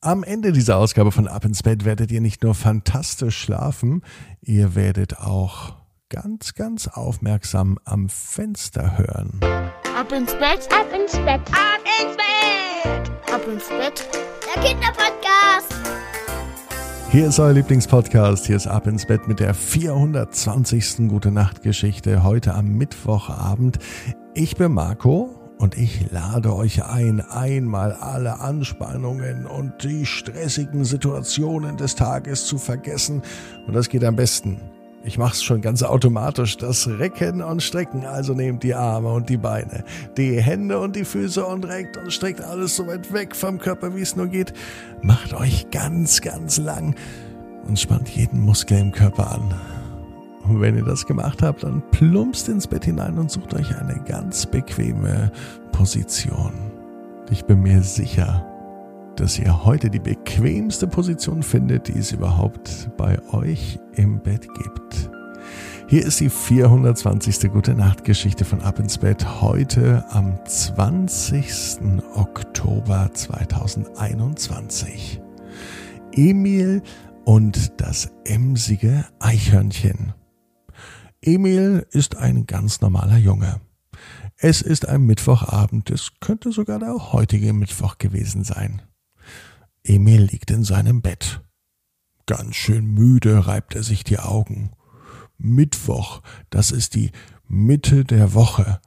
[0.00, 4.02] Am Ende dieser Ausgabe von Ab ins Bett werdet ihr nicht nur fantastisch schlafen,
[4.40, 5.74] ihr werdet auch
[6.08, 9.40] ganz, ganz aufmerksam am Fenster hören.
[9.42, 14.08] Ab ins Bett, ab ins Bett, ab ins Bett, ab ins Bett.
[14.54, 15.74] Der Kinderpodcast.
[17.10, 18.46] Hier ist euer Lieblingspodcast.
[18.46, 21.08] Hier ist Ab ins Bett mit der 420.
[21.08, 23.80] Gute Nacht Geschichte heute am Mittwochabend.
[24.34, 31.76] Ich bin Marco und ich lade euch ein, einmal alle Anspannungen und die stressigen Situationen
[31.76, 33.22] des Tages zu vergessen.
[33.66, 34.60] Und das geht am besten.
[35.04, 38.04] Ich mache es schon ganz automatisch, das Recken und Strecken.
[38.04, 39.84] Also nehmt die Arme und die Beine,
[40.16, 43.94] die Hände und die Füße und reckt und streckt alles so weit weg vom Körper,
[43.96, 44.52] wie es nur geht.
[45.02, 46.94] Macht euch ganz, ganz lang
[47.66, 49.77] und spannt jeden Muskel im Körper an.
[50.48, 54.00] Und wenn ihr das gemacht habt, dann plumpst ins Bett hinein und sucht euch eine
[54.06, 55.30] ganz bequeme
[55.72, 56.52] Position.
[57.30, 58.46] Ich bin mir sicher,
[59.16, 65.10] dass ihr heute die bequemste Position findet, die es überhaupt bei euch im Bett gibt.
[65.86, 67.50] Hier ist die 420.
[67.50, 71.80] Gute Nacht Geschichte von Ab ins Bett heute am 20.
[72.14, 75.20] Oktober 2021.
[76.12, 76.82] Emil
[77.24, 80.14] und das emsige Eichhörnchen.
[81.20, 83.60] Emil ist ein ganz normaler Junge.
[84.36, 88.82] Es ist ein Mittwochabend, es könnte sogar der heutige Mittwoch gewesen sein.
[89.82, 91.40] Emil liegt in seinem Bett.
[92.26, 94.70] Ganz schön müde reibt er sich die Augen.
[95.38, 97.10] Mittwoch, das ist die
[97.48, 98.80] Mitte der Woche.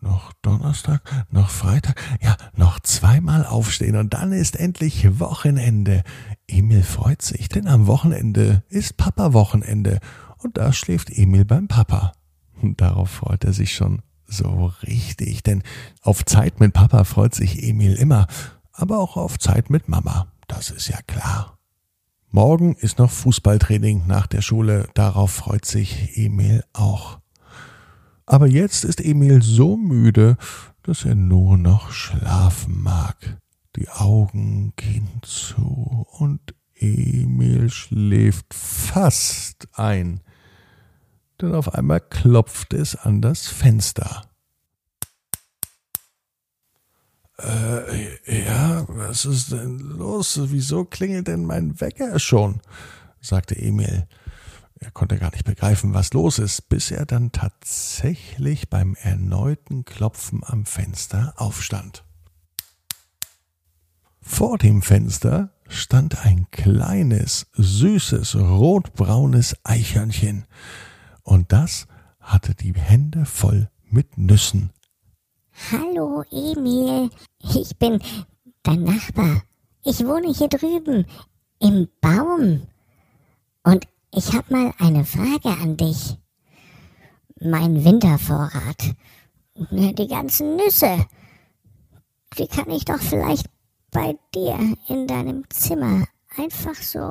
[0.00, 6.02] Noch Donnerstag, noch Freitag, ja, noch zweimal aufstehen und dann ist endlich Wochenende.
[6.48, 10.00] Emil freut sich, denn am Wochenende ist Papa-Wochenende
[10.42, 12.12] und da schläft Emil beim Papa.
[12.60, 15.62] Und darauf freut er sich schon so richtig, denn
[16.00, 18.26] auf Zeit mit Papa freut sich Emil immer,
[18.72, 21.58] aber auch auf Zeit mit Mama, das ist ja klar.
[22.30, 27.18] Morgen ist noch Fußballtraining nach der Schule, darauf freut sich Emil auch.
[28.24, 30.38] Aber jetzt ist Emil so müde,
[30.82, 33.38] dass er nur noch schlafen mag.
[33.76, 40.20] Die Augen gehen zu und Emil schläft fast ein
[41.42, 44.22] denn auf einmal klopft es an das Fenster.
[47.38, 50.38] Äh, ja, was ist denn los?
[50.44, 52.60] Wieso klingelt denn mein Wecker schon?
[53.20, 54.06] sagte Emil.
[54.76, 60.42] Er konnte gar nicht begreifen, was los ist, bis er dann tatsächlich beim erneuten Klopfen
[60.44, 62.04] am Fenster aufstand.
[64.20, 70.46] Vor dem Fenster stand ein kleines, süßes, rotbraunes Eichhörnchen
[71.22, 71.86] und das
[72.20, 74.70] hatte die Hände voll mit Nüssen.
[75.70, 77.10] Hallo Emil,
[77.40, 78.00] ich bin
[78.62, 79.42] dein Nachbar.
[79.84, 81.06] Ich wohne hier drüben
[81.58, 82.66] im Baum.
[83.64, 86.16] Und ich habe mal eine Frage an dich.
[87.40, 88.94] Mein Wintervorrat,
[89.70, 91.06] die ganzen Nüsse,
[92.38, 93.46] die kann ich doch vielleicht
[93.90, 96.06] bei dir in deinem Zimmer
[96.36, 97.10] einfach so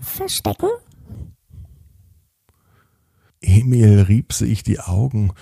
[0.00, 0.68] verstecken?
[3.40, 5.32] Emil rieb sich die Augen.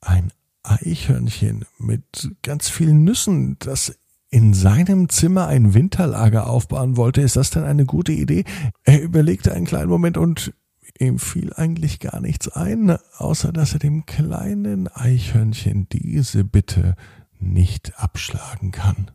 [0.00, 3.98] Ein Eichhörnchen mit ganz vielen Nüssen, das
[4.30, 7.20] in seinem Zimmer ein Winterlager aufbauen wollte.
[7.20, 8.44] Ist das denn eine gute Idee?
[8.82, 10.52] Er überlegte einen kleinen Moment und
[10.98, 16.96] ihm fiel eigentlich gar nichts ein, außer dass er dem kleinen Eichhörnchen diese Bitte
[17.38, 19.10] nicht abschlagen kann.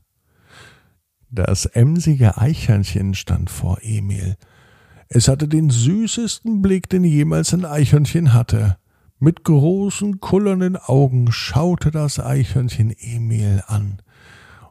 [1.30, 4.38] Das emsige Eichhörnchen stand vor Emil.
[5.12, 8.78] Es hatte den süßesten Blick, den jemals ein Eichhörnchen hatte.
[9.18, 14.04] Mit großen, kullernden Augen schaute das Eichhörnchen Emil an.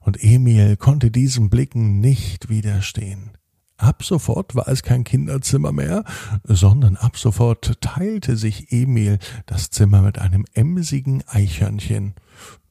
[0.00, 3.32] Und Emil konnte diesen Blicken nicht widerstehen.
[3.78, 6.04] Ab sofort war es kein Kinderzimmer mehr,
[6.44, 12.14] sondern ab sofort teilte sich Emil das Zimmer mit einem emsigen Eichhörnchen,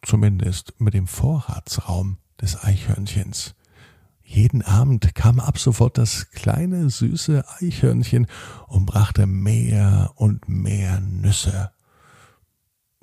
[0.01, 3.55] zumindest mit dem Vorratsraum des Eichhörnchens.
[4.29, 8.27] Jeden Abend kam ab sofort das kleine süße Eichhörnchen
[8.67, 11.71] und brachte mehr und mehr Nüsse.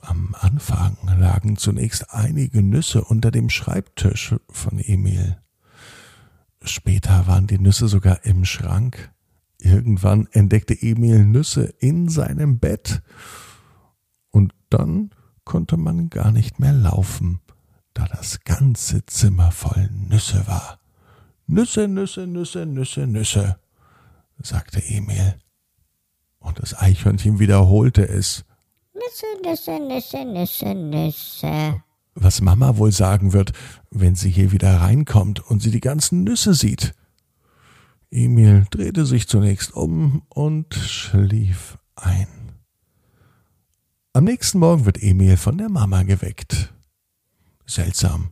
[0.03, 5.39] Am Anfang lagen zunächst einige Nüsse unter dem Schreibtisch von Emil.
[6.63, 9.11] Später waren die Nüsse sogar im Schrank.
[9.59, 13.03] Irgendwann entdeckte Emil Nüsse in seinem Bett.
[14.31, 15.09] Und dann
[15.45, 17.41] konnte man gar nicht mehr laufen,
[17.95, 20.84] da das ganze Zimmer voll Nüsse war.
[21.47, 23.59] Nüsse, Nüsse, Nüsse, Nüsse, Nüsse,
[24.43, 25.35] sagte Emil.
[26.39, 28.45] Und das Eichhörnchen wiederholte es.
[28.95, 31.83] Nüsse, Nüsse, Nüsse, Nüsse, Nüsse.
[32.15, 33.53] Was Mama wohl sagen wird,
[33.91, 36.95] wenn sie hier wieder reinkommt und sie die ganzen Nüsse sieht.
[38.11, 42.29] Emil drehte sich zunächst um und schlief ein.
[44.13, 46.73] Am nächsten Morgen wird Emil von der Mama geweckt.
[47.67, 48.31] Seltsam.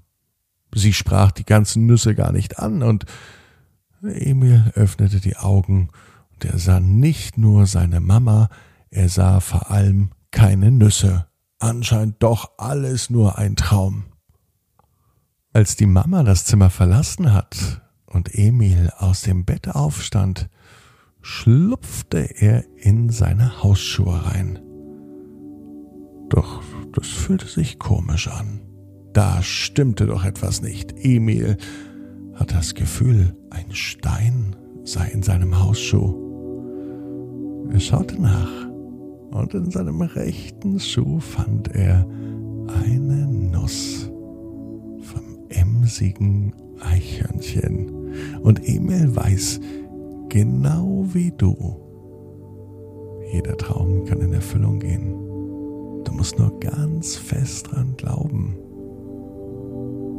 [0.74, 3.04] Sie sprach die ganzen Nüsse gar nicht an und
[4.02, 5.90] Emil öffnete die Augen
[6.32, 8.48] und er sah nicht nur seine Mama,
[8.90, 11.26] er sah vor allem keine Nüsse.
[11.58, 14.04] Anscheinend doch alles nur ein Traum.
[15.52, 20.48] Als die Mama das Zimmer verlassen hat und Emil aus dem Bett aufstand,
[21.20, 24.58] schlupfte er in seine Hausschuhe rein.
[26.30, 28.71] Doch das fühlte sich komisch an.
[29.12, 30.94] Da stimmte doch etwas nicht.
[31.04, 31.56] Emil
[32.34, 36.14] hat das Gefühl, ein Stein sei in seinem Hausschuh.
[37.70, 38.50] Er schaute nach
[39.30, 42.06] und in seinem rechten Schuh fand er
[42.84, 44.10] eine Nuss
[45.02, 48.12] vom emsigen Eichhörnchen.
[48.42, 49.60] Und Emil weiß,
[50.28, 51.76] genau wie du,
[53.32, 55.12] jeder Traum kann in Erfüllung gehen.
[56.04, 58.61] Du musst nur ganz fest dran glauben.